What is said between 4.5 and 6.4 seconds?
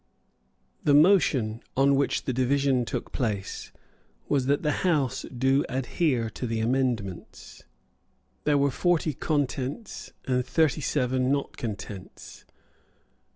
the House do adhere